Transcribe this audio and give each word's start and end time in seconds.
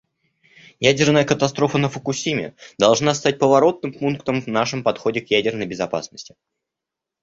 Ядерная 0.91 1.23
катастрофа 1.31 1.77
на 1.77 1.87
Фукусиме 1.87 2.55
должна 2.79 3.13
стать 3.13 3.37
поворотным 3.37 3.93
пунктом 3.93 4.41
в 4.41 4.47
нашем 4.47 4.81
подходе 4.81 5.21
к 5.21 5.29
ядерной 5.29 5.67
безопасности. 5.67 6.33